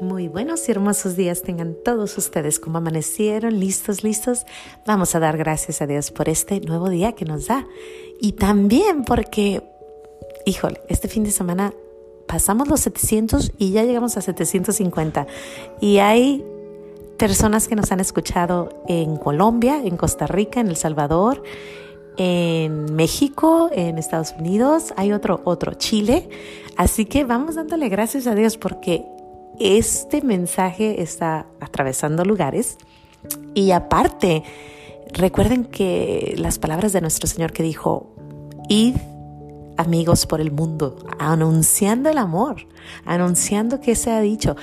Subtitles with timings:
[0.00, 4.46] Muy buenos y hermosos días tengan todos ustedes como amanecieron, listos, listos.
[4.86, 7.66] Vamos a dar gracias a Dios por este nuevo día que nos da.
[8.18, 9.62] Y también porque,
[10.46, 11.74] híjole, este fin de semana
[12.26, 15.26] pasamos los 700 y ya llegamos a 750.
[15.82, 16.46] Y hay
[17.18, 21.42] personas que nos han escuchado en Colombia, en Costa Rica, en El Salvador,
[22.16, 26.28] en México, en Estados Unidos, hay otro, otro, Chile.
[26.76, 29.04] Así que vamos dándole gracias a Dios porque
[29.60, 32.78] este mensaje está atravesando lugares
[33.54, 34.42] y aparte,
[35.12, 38.08] recuerden que las palabras de nuestro Señor que dijo,
[38.68, 38.96] id
[39.76, 42.66] amigos por el mundo, anunciando el amor,
[43.04, 44.56] anunciando que se ha dicho.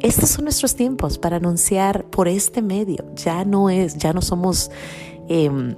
[0.00, 3.04] Estos son nuestros tiempos para anunciar por este medio.
[3.14, 4.70] Ya no es, ya no somos
[5.28, 5.76] em,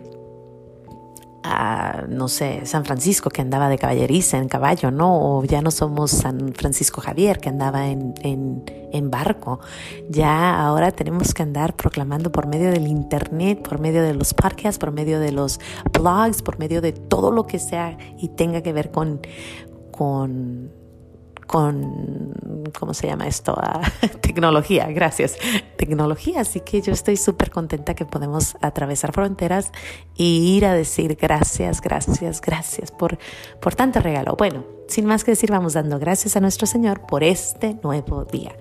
[1.45, 5.39] a, no sé, San Francisco que andaba de caballeriza en caballo, ¿no?
[5.39, 9.61] O ya no somos San Francisco Javier que andaba en, en, en, barco.
[10.09, 14.79] Ya ahora tenemos que andar proclamando por medio del Internet, por medio de los podcasts,
[14.79, 15.61] por medio de los
[15.93, 19.21] blogs, por medio de todo lo que sea y tenga que ver con,
[19.91, 20.71] con
[21.55, 22.35] con,
[22.77, 23.57] ¿cómo se llama esto?
[24.21, 25.37] Tecnología, gracias.
[25.77, 29.71] Tecnología, así que yo estoy súper contenta que podemos atravesar fronteras
[30.17, 33.19] y ir a decir gracias, gracias, gracias por,
[33.61, 34.35] por tanto regalo.
[34.37, 38.57] Bueno, sin más que decir, vamos dando gracias a nuestro Señor por este nuevo día.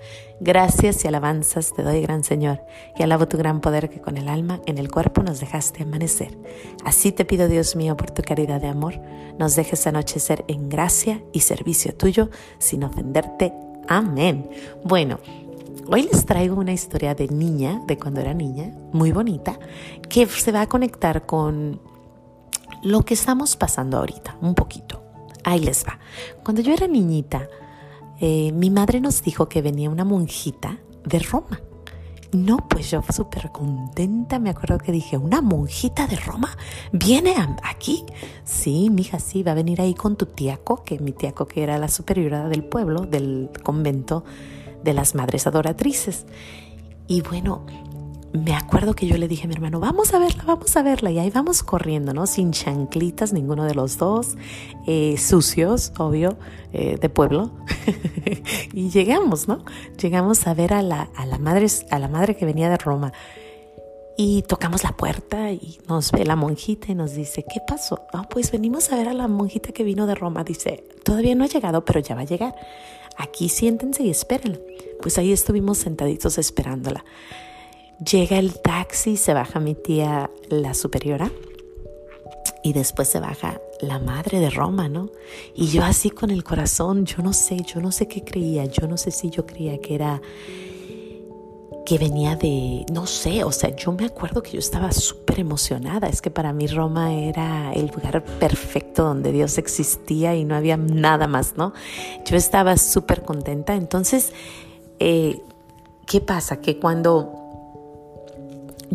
[0.46, 2.60] Gracias y alabanzas te doy, gran Señor,
[2.98, 6.38] y alabo tu gran poder que con el alma en el cuerpo nos dejaste amanecer.
[6.84, 9.00] Así te pido, Dios mío, por tu caridad de amor,
[9.40, 13.54] nos dejes anochecer en gracia y servicio tuyo, sin ofenderte.
[13.88, 14.50] Amén.
[14.84, 15.20] Bueno,
[15.88, 19.60] Hoy les traigo una historia de niña, de cuando era niña, muy bonita,
[20.10, 21.82] que se va a conectar con
[22.82, 25.04] lo que estamos pasando ahorita, un poquito.
[25.44, 26.00] Ahí les va.
[26.42, 27.50] Cuando yo era niñita,
[28.26, 31.60] eh, mi madre nos dijo que venía una monjita de Roma.
[32.32, 36.58] No, pues yo súper contenta, me acuerdo que dije, ¿una monjita de Roma
[36.94, 38.06] viene aquí?
[38.46, 41.78] Sí, mija, sí, va a venir ahí con tu tiaco, que mi tiaco que era
[41.78, 44.24] la superiora del pueblo, del convento
[44.86, 46.26] de las madres adoratrices.
[47.10, 47.66] Y bueno,
[48.34, 51.12] me acuerdo que yo le dije a mi hermano, vamos a verla, vamos a verla.
[51.12, 52.26] Y ahí vamos corriendo, ¿no?
[52.26, 54.36] Sin chanclitas, ninguno de los dos,
[54.88, 56.38] eh, sucios, obvio,
[56.74, 57.52] eh, de pueblo.
[58.74, 59.64] y llegamos, ¿no?
[60.02, 63.14] Llegamos a ver a la, a, la madre, a la madre que venía de Roma.
[64.18, 68.08] Y tocamos la puerta y nos ve la monjita y nos dice, ¿qué pasó?
[68.14, 70.44] Ah, pues venimos a ver a la monjita que vino de Roma.
[70.44, 72.56] Dice, todavía no ha llegado, pero ya va a llegar.
[73.16, 74.60] Aquí siéntense y espérenla.
[75.02, 77.06] Pues ahí estuvimos sentaditos esperándola.
[78.10, 81.32] Llega el taxi, se baja mi tía la superiora
[82.64, 85.10] y después se baja la madre de Roma, ¿no?
[85.54, 88.88] Y yo así con el corazón, yo no sé, yo no sé qué creía, yo
[88.88, 90.22] no sé si yo creía que era
[91.86, 96.08] que venía de, no sé, o sea, yo me acuerdo que yo estaba súper emocionada,
[96.08, 100.78] es que para mí Roma era el lugar perfecto donde Dios existía y no había
[100.78, 101.74] nada más, ¿no?
[102.26, 104.32] Yo estaba súper contenta, entonces,
[105.00, 105.42] eh,
[106.06, 106.62] ¿qué pasa?
[106.62, 107.43] Que cuando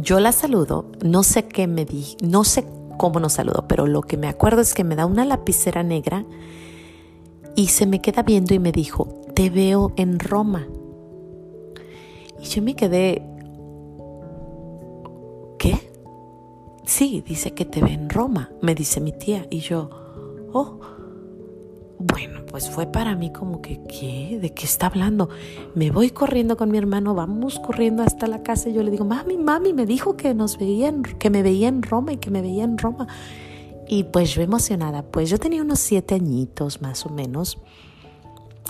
[0.03, 2.65] yo la saludo, no sé qué me di, no sé
[2.97, 6.25] cómo nos saludo, pero lo que me acuerdo es que me da una lapicera negra
[7.57, 10.69] y se me queda viendo y me dijo, te veo en Roma.
[12.41, 13.23] Y yo me quedé,
[15.59, 15.91] ¿qué?
[16.85, 19.47] Sí, dice que te ve en Roma, me dice mi tía.
[19.51, 19.91] Y yo,
[20.53, 20.79] oh,
[22.51, 24.39] pues fue para mí como que, ¿qué?
[24.41, 25.29] ¿De qué está hablando?
[25.75, 29.05] Me voy corriendo con mi hermano, vamos corriendo hasta la casa y yo le digo,
[29.05, 32.43] mami, mami, me dijo que nos veían, que me veía en Roma y que me
[32.43, 33.07] veía en Roma.
[33.87, 37.59] Y pues yo emocionada, pues yo tenía unos siete añitos más o menos.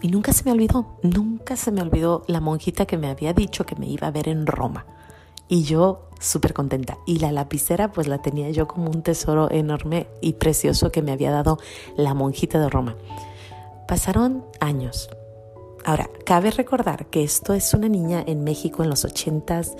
[0.00, 3.66] Y nunca se me olvidó, nunca se me olvidó la monjita que me había dicho
[3.66, 4.86] que me iba a ver en Roma.
[5.48, 6.98] Y yo súper contenta.
[7.06, 11.12] Y la lapicera pues la tenía yo como un tesoro enorme y precioso que me
[11.12, 11.58] había dado
[11.96, 12.96] la monjita de Roma.
[13.88, 15.08] Pasaron años.
[15.84, 19.74] Ahora, cabe recordar que esto es una niña en México en los ochentas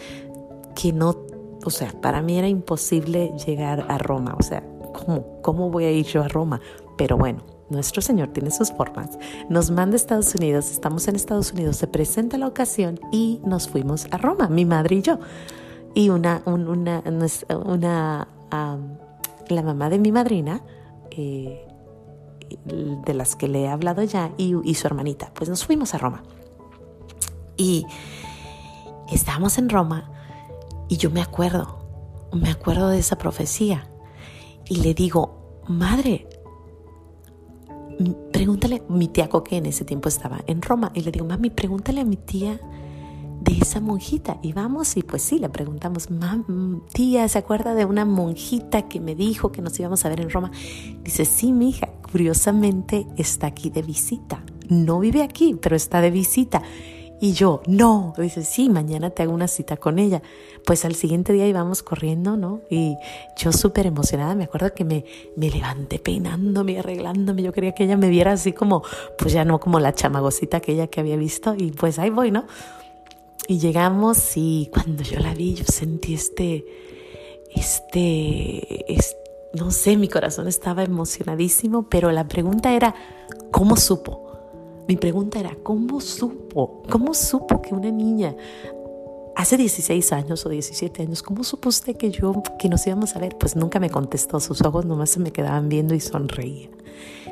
[0.75, 1.15] que no,
[1.63, 4.35] o sea, para mí era imposible llegar a Roma.
[4.39, 4.65] O sea,
[4.95, 6.63] ¿cómo, cómo voy a ir yo a Roma?
[6.97, 9.19] Pero bueno, nuestro Señor tiene sus formas.
[9.51, 13.69] Nos manda a Estados Unidos, estamos en Estados Unidos, se presenta la ocasión y nos
[13.69, 15.19] fuimos a Roma, mi madre y yo.
[15.95, 17.03] Y una, una,
[17.67, 18.29] una,
[19.51, 20.63] la mamá de mi madrina,
[21.11, 21.68] eh,
[22.65, 25.33] de las que le he hablado ya, y, su hermanita.
[25.35, 26.23] Pues nos fuimos a Roma.
[27.57, 27.87] Y
[29.13, 30.11] estábamos en Roma
[30.89, 31.79] y yo me acuerdo,
[32.33, 33.89] me acuerdo de esa profecía.
[34.67, 36.29] Y le digo, madre,
[38.33, 42.01] pregúntale, mi tía Coque en ese tiempo estaba en Roma, y le digo, mami, pregúntale
[42.01, 42.61] a mi tía
[43.61, 44.39] esa monjita.
[44.43, 46.09] Y vamos y pues sí, le preguntamos,
[46.93, 50.31] tía, ¿se acuerda de una monjita que me dijo que nos íbamos a ver en
[50.31, 50.51] Roma?
[51.03, 54.43] Dice, sí, mi hija, curiosamente está aquí de visita.
[54.69, 56.63] No vive aquí, pero está de visita.
[57.21, 60.23] Y yo, no, dice, sí, mañana te hago una cita con ella.
[60.65, 62.61] Pues al siguiente día íbamos corriendo, ¿no?
[62.71, 62.97] Y
[63.37, 65.05] yo súper emocionada, me acuerdo que me,
[65.37, 68.83] me levanté peinándome, arreglándome, yo quería que ella me viera así como,
[69.17, 72.47] pues ya no como la chamagosita aquella que había visto, y pues ahí voy, ¿no?
[73.49, 76.67] Y llegamos y cuando yo la vi, yo sentí este,
[77.55, 78.93] este,
[79.59, 82.95] no sé, mi corazón estaba emocionadísimo, pero la pregunta era,
[83.51, 84.85] ¿cómo supo?
[84.89, 86.83] Mi pregunta era, ¿cómo supo?
[86.89, 88.35] ¿Cómo supo que una niña
[89.39, 93.21] hace 16 años o 17 años, ¿cómo supo usted que yo, que nos íbamos a
[93.21, 93.37] ver?
[93.39, 96.69] Pues nunca me contestó, sus ojos nomás se me quedaban viendo y sonreía.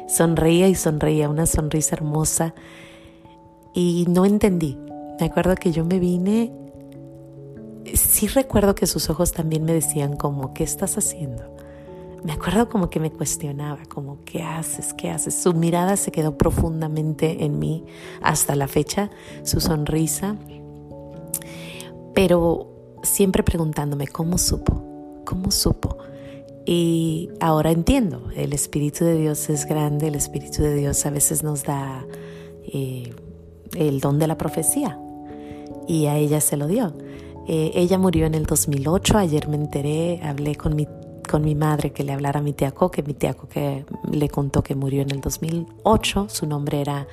[0.09, 2.55] Sonreía y sonreía, una sonrisa hermosa.
[3.75, 4.79] Y no entendí.
[5.19, 6.53] Me acuerdo que yo me vine,
[7.95, 11.56] sí recuerdo que sus ojos también me decían como, ¿qué estás haciendo?
[12.27, 14.93] Me acuerdo como que me cuestionaba, como, ¿qué haces?
[14.95, 15.33] ¿Qué haces?
[15.33, 17.85] Su mirada se quedó profundamente en mí
[18.21, 19.11] hasta la fecha,
[19.45, 20.35] su sonrisa,
[22.17, 25.23] pero siempre preguntándome, ¿cómo supo?
[25.25, 25.99] ¿Cómo supo?
[26.65, 31.45] Y ahora entiendo, el Espíritu de Dios es grande, el Espíritu de Dios a veces
[31.45, 32.05] nos da
[32.65, 33.15] eh,
[33.77, 34.99] el don de la profecía
[35.87, 36.93] y a ella se lo dio.
[37.47, 40.89] Eh, ella murió en el 2008, ayer me enteré, hablé con mi
[41.27, 44.63] con mi madre que le hablara a mi tía que mi tía que le contó
[44.63, 47.07] que murió en el 2008, su nombre era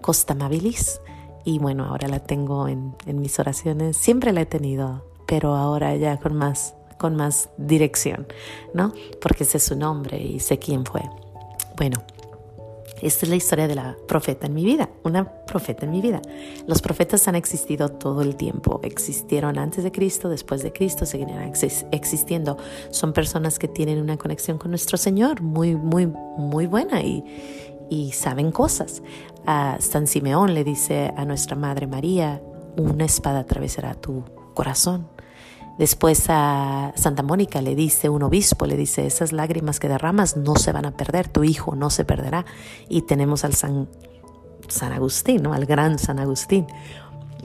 [0.00, 1.00] Costa Mabilis
[1.44, 5.96] y bueno, ahora la tengo en, en mis oraciones, siempre la he tenido, pero ahora
[5.96, 8.26] ya con más, con más dirección,
[8.74, 8.92] ¿no?
[9.20, 11.02] Porque sé su nombre y sé quién fue.
[11.76, 12.02] Bueno,
[13.02, 16.20] esta es la historia de la profeta en mi vida, una profeta en mi vida.
[16.66, 21.52] Los profetas han existido todo el tiempo, existieron antes de Cristo, después de Cristo, seguirán
[21.92, 22.56] existiendo.
[22.90, 27.24] Son personas que tienen una conexión con nuestro Señor muy, muy, muy buena y,
[28.12, 29.02] saben cosas.
[29.46, 32.42] A San Simeón le dice a nuestra Madre María,
[32.76, 34.24] una espada atravesará tu
[34.54, 35.08] corazón
[35.78, 40.56] Después a Santa Mónica le dice un obispo, le dice, esas lágrimas que derramas no
[40.56, 42.44] se van a perder, tu hijo no se perderá.
[42.88, 43.88] Y tenemos al San,
[44.66, 45.54] San Agustín, ¿no?
[45.54, 46.66] al gran San Agustín,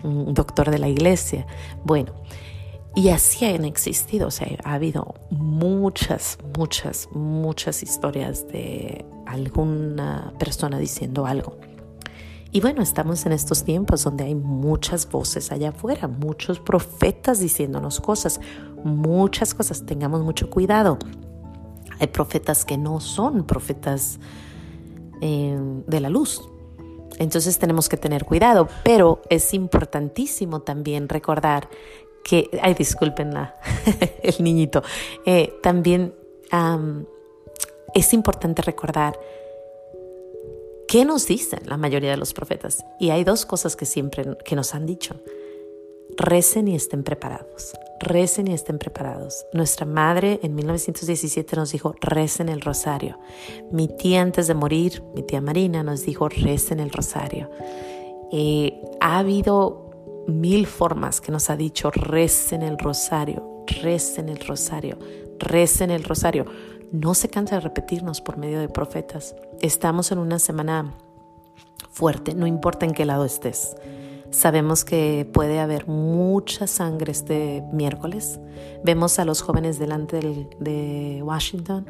[0.03, 1.45] doctor de la iglesia.
[1.83, 2.12] Bueno,
[2.95, 10.77] y así han existido, o sea, ha habido muchas, muchas, muchas historias de alguna persona
[10.79, 11.57] diciendo algo.
[12.55, 18.00] Y bueno, estamos en estos tiempos donde hay muchas voces allá afuera, muchos profetas diciéndonos
[18.00, 18.39] cosas,
[18.83, 19.88] muchas cosas.
[19.88, 21.00] Tengamos mucho cuidado.
[22.00, 24.19] Hay profetas que no son profetas
[25.19, 25.57] eh,
[25.88, 26.47] de la luz.
[27.17, 31.67] Entonces tenemos que tener cuidado, pero es importantísimo también recordar
[32.23, 33.33] que, ay, disculpen
[34.21, 34.83] el niñito,
[35.25, 36.13] eh, también
[37.95, 39.17] es importante recordar
[40.94, 42.86] ¿Qué nos dicen la mayoría de los profetas?
[43.00, 45.16] Y hay dos cosas que siempre que nos han dicho.
[46.18, 47.74] Recen y estén preparados.
[48.00, 49.44] Recen y estén preparados.
[49.54, 53.18] Nuestra madre en 1917 nos dijo, recen el rosario.
[53.72, 57.50] Mi tía antes de morir, mi tía Marina, nos dijo, recen el rosario.
[58.32, 59.89] Eh, ha habido
[60.27, 65.00] mil formas que nos ha dicho, recen el rosario, recen el rosario,
[65.39, 66.46] recen el rosario
[66.93, 69.35] no se cansa de repetirnos por medio de profetas.
[69.62, 70.93] Estamos en una semana
[71.91, 73.75] fuerte, no importa en qué lado estés.
[74.29, 78.39] Sabemos que puede haber mucha sangre este miércoles.
[78.83, 80.19] Vemos a los jóvenes delante
[80.59, 81.88] de Washington,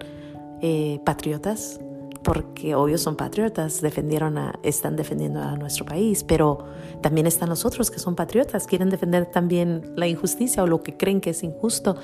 [0.61, 1.81] eh, patriotas,
[2.23, 6.65] porque obvio son patriotas, defendieron a, están defendiendo a nuestro país, pero
[7.01, 10.95] también están los otros que son patriotas, quieren defender también la injusticia o lo que
[10.95, 11.97] creen que es injusto.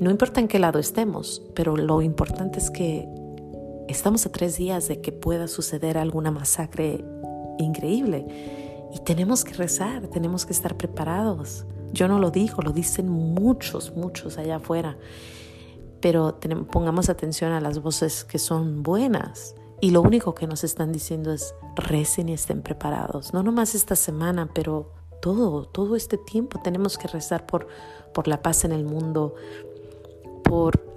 [0.00, 3.08] No importa en qué lado estemos, pero lo importante es que
[3.88, 7.04] estamos a tres días de que pueda suceder alguna masacre
[7.58, 8.26] increíble
[8.94, 11.66] y tenemos que rezar, tenemos que estar preparados.
[11.92, 14.98] Yo no lo digo, lo dicen muchos, muchos allá afuera,
[16.00, 16.38] pero
[16.70, 19.54] pongamos atención a las voces que son buenas.
[19.80, 23.32] Y lo único que nos están diciendo es recen y estén preparados.
[23.32, 27.68] No nomás esta semana, pero todo, todo este tiempo tenemos que rezar por,
[28.12, 29.34] por la paz en el mundo,
[30.44, 30.88] por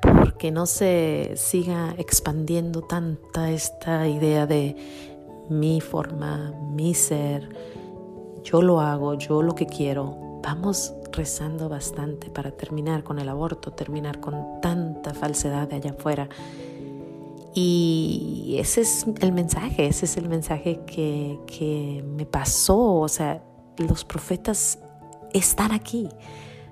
[0.00, 4.76] porque no se siga expandiendo tanta esta idea de
[5.48, 7.48] mi forma, mi ser,
[8.42, 10.40] yo lo hago, yo lo que quiero.
[10.42, 16.28] Vamos rezando bastante para terminar con el aborto, terminar con tanta falsedad de allá afuera.
[17.54, 23.44] Y ese es el mensaje, ese es el mensaje que, que me pasó, o sea,
[23.76, 24.78] los profetas
[25.32, 26.08] están aquí.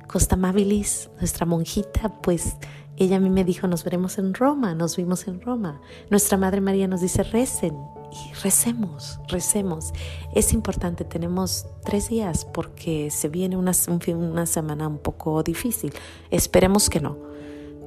[0.07, 2.57] Costa Mabilis, nuestra monjita, pues
[2.97, 5.81] ella a mí me dijo, nos veremos en Roma, nos vimos en Roma.
[6.11, 7.77] Nuestra Madre María nos dice, recen
[8.13, 9.93] y recemos, recemos.
[10.35, 13.73] Es importante, tenemos tres días porque se viene una,
[14.09, 15.93] una semana un poco difícil.
[16.31, 17.17] Esperemos que no,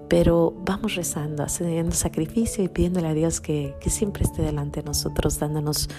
[0.10, 4.86] pero vamos rezando, haciendo sacrificio y pidiéndole a Dios que, que siempre esté delante de
[4.86, 5.90] nosotros, dándonos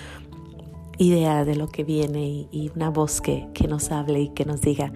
[0.98, 4.60] idea de lo que viene y, una voz que, que nos hable y que nos
[4.60, 4.92] diga,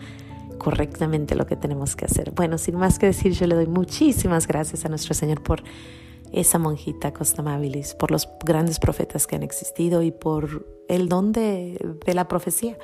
[0.59, 2.33] correctamente lo que tenemos que hacer.
[2.33, 5.63] Bueno, sin más que decir, yo le doy muchísimas gracias a nuestro Señor por
[6.33, 11.33] esa monjita Costa Mabilis, por los grandes profetas que han existido y por el don
[11.33, 12.77] de, de la profecía.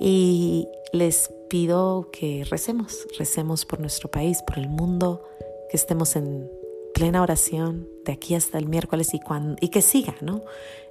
[0.00, 5.24] Y les pido que recemos, recemos por nuestro país, por el mundo,
[5.70, 6.50] que estemos en
[6.94, 10.42] plena oración de aquí hasta el miércoles y, que siga, ¿no?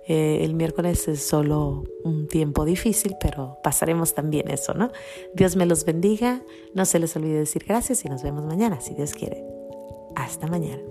[0.07, 4.91] Eh, el miércoles es solo un tiempo difícil, pero pasaremos también eso, ¿no?
[5.33, 6.41] Dios me los bendiga,
[6.73, 9.43] no se les olvide decir gracias y nos vemos mañana, si Dios quiere.
[10.15, 10.81] Hasta mañana.